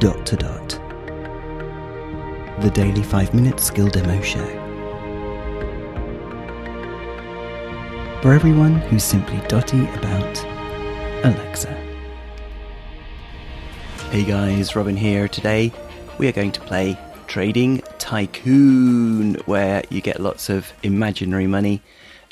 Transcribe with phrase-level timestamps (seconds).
[0.00, 0.68] Dot to Dot.
[2.62, 4.46] The daily 5 minute skill demo show.
[8.22, 10.42] For everyone who's simply dotty about
[11.22, 11.74] Alexa.
[14.10, 15.28] Hey guys, Robin here.
[15.28, 15.70] Today
[16.16, 21.82] we are going to play Trading Tycoon, where you get lots of imaginary money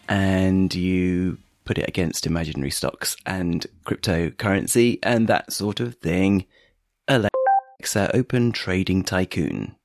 [0.08, 6.46] and you put it against imaginary stocks and cryptocurrency and that sort of thing.
[7.80, 9.76] Alexa, open Trading Tycoon.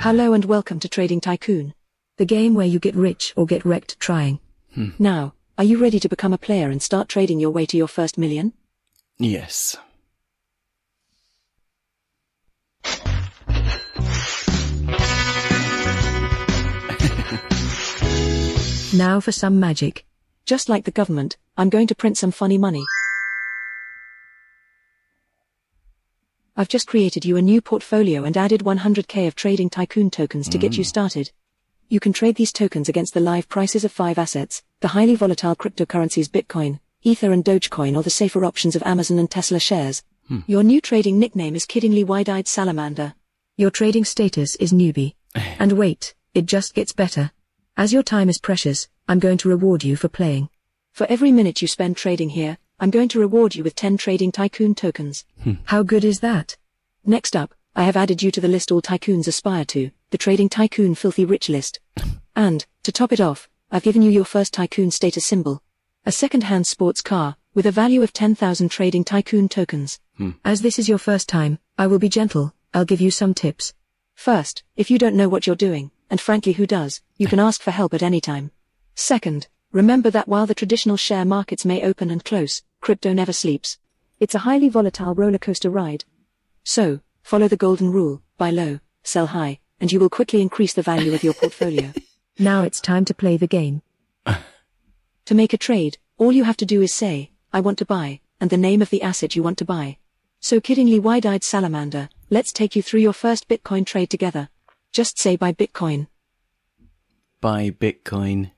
[0.00, 1.74] Hello and welcome to Trading Tycoon,
[2.16, 4.40] the game where you get rich or get wrecked trying.
[4.72, 4.90] Hmm.
[4.98, 7.88] Now, are you ready to become a player and start trading your way to your
[7.88, 8.54] first million?
[9.18, 9.76] Yes.
[18.96, 20.06] Now for some magic.
[20.46, 22.84] Just like the government, I'm going to print some funny money.
[26.56, 30.58] I've just created you a new portfolio and added 100k of trading tycoon tokens to
[30.58, 30.86] get you mm.
[30.86, 31.32] started.
[31.88, 35.56] You can trade these tokens against the live prices of five assets, the highly volatile
[35.56, 40.04] cryptocurrencies Bitcoin, Ether and Dogecoin or the safer options of Amazon and Tesla shares.
[40.28, 40.40] Hmm.
[40.46, 43.14] Your new trading nickname is Kiddingly Wide-Eyed Salamander.
[43.56, 45.14] Your trading status is newbie.
[45.34, 47.32] and wait, it just gets better.
[47.76, 50.48] As your time is precious, I'm going to reward you for playing.
[50.92, 54.30] For every minute you spend trading here, I'm going to reward you with 10 trading
[54.30, 55.24] tycoon tokens.
[55.42, 55.54] Hmm.
[55.64, 56.56] How good is that?
[57.04, 60.48] Next up, I have added you to the list all tycoons aspire to, the Trading
[60.48, 61.80] Tycoon Filthy Rich list.
[62.36, 65.62] And, to top it off, I've given you your first tycoon status symbol.
[66.06, 69.98] A second-hand sports car, with a value of 10,000 trading tycoon tokens.
[70.16, 70.30] Hmm.
[70.44, 73.74] As this is your first time, I will be gentle, I'll give you some tips.
[74.14, 77.62] First, if you don't know what you're doing, and frankly who does, you can ask
[77.62, 78.50] for help at any time.
[78.94, 83.78] Second, remember that while the traditional share markets may open and close, crypto never sleeps.
[84.20, 86.04] It's a highly volatile roller coaster ride.
[86.62, 90.82] So, follow the golden rule, buy low, sell high, and you will quickly increase the
[90.82, 91.92] value of your portfolio.
[92.38, 93.82] now it's time to play the game.
[95.24, 98.20] to make a trade, all you have to do is say, I want to buy,
[98.40, 99.98] and the name of the asset you want to buy.
[100.40, 104.48] So kiddingly wide-eyed salamander, let's take you through your first Bitcoin trade together.
[104.94, 106.06] Just say buy Bitcoin.
[107.40, 108.52] Buy Bitcoin.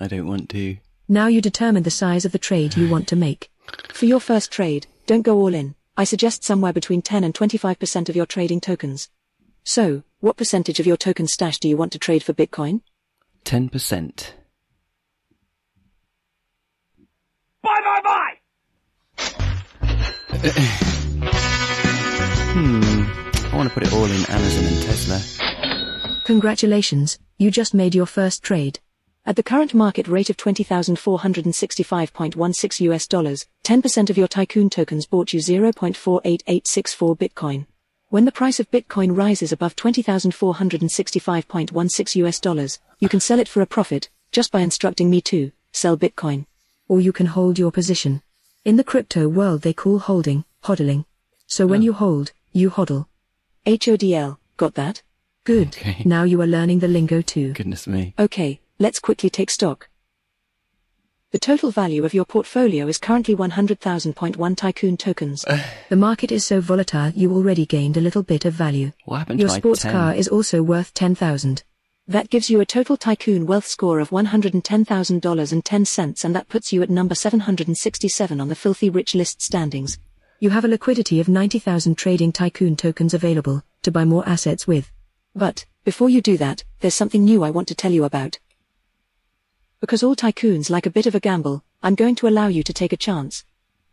[0.00, 0.78] I don't want to.
[1.06, 3.50] Now you determine the size of the trade you want to make.
[3.92, 5.74] For your first trade, don't go all in.
[5.98, 9.10] I suggest somewhere between 10 and 25% of your trading tokens.
[9.64, 12.80] So, what percentage of your token stash do you want to trade for Bitcoin?
[13.44, 14.32] 10%.
[17.62, 18.38] Bye bye bye!
[22.54, 23.27] Hmm.
[23.50, 25.20] I want to put it all in Amazon and Tesla.
[26.24, 28.78] Congratulations, you just made your first trade.
[29.24, 35.32] At the current market rate of 20,465.16 US dollars, 10% of your tycoon tokens bought
[35.32, 37.66] you 0.48864 Bitcoin.
[38.10, 43.60] When the price of Bitcoin rises above 20,465.16 US dollars, you can sell it for
[43.62, 46.44] a profit, just by instructing me to sell Bitcoin.
[46.88, 48.22] Or you can hold your position.
[48.64, 51.04] In the crypto world they call holding, hodling.
[51.46, 51.84] So when Oh.
[51.84, 53.06] you hold, you hodl.
[53.68, 55.02] HODL, got that?
[55.44, 55.76] Good.
[55.76, 56.00] Okay.
[56.06, 57.52] Now you are learning the lingo too.
[57.52, 58.14] Goodness me.
[58.18, 59.90] Okay, let's quickly take stock.
[61.32, 65.44] The total value of your portfolio is currently 100,000.1 Tycoon tokens.
[65.90, 68.92] the market is so volatile you already gained a little bit of value.
[69.04, 69.92] What happened Your sports 10?
[69.92, 71.62] car is also worth 10,000.
[72.06, 76.88] That gives you a total Tycoon wealth score of $110,000.10 and that puts you at
[76.88, 79.98] number 767 on the filthy rich list standings.
[80.40, 84.92] You have a liquidity of 90,000 trading Tycoon tokens available to buy more assets with.
[85.34, 88.38] But, before you do that, there's something new I want to tell you about.
[89.80, 92.72] Because all tycoons like a bit of a gamble, I'm going to allow you to
[92.72, 93.44] take a chance.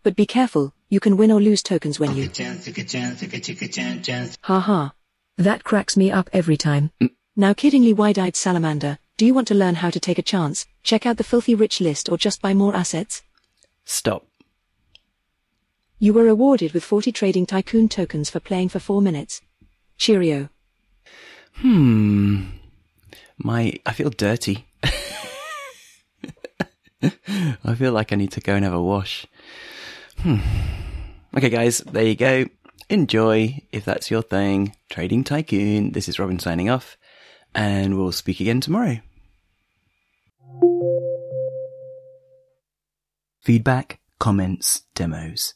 [0.03, 2.29] But be careful, you can win or lose tokens when you.
[4.43, 4.93] Ha ha.
[5.37, 6.91] That cracks me up every time.
[7.01, 7.09] Mm.
[7.35, 11.07] Now kiddingly wide-eyed salamander, do you want to learn how to take a chance, check
[11.07, 13.23] out the filthy rich list or just buy more assets?
[13.83, 14.27] Stop.
[16.05, 19.41] You were awarded with 40 trading tycoon tokens for playing for 4 minutes.
[19.97, 20.49] Cheerio.
[21.53, 22.43] Hmm.
[23.39, 24.67] My, I feel dirty.
[27.01, 29.25] I feel like I need to go and have a wash.
[30.19, 30.37] Hmm.
[31.35, 32.45] Okay, guys, there you go.
[32.87, 34.75] Enjoy if that's your thing.
[34.91, 35.93] Trading Tycoon.
[35.93, 36.97] This is Robin signing off,
[37.55, 38.99] and we'll speak again tomorrow.
[43.41, 45.55] Feedback, comments, demos.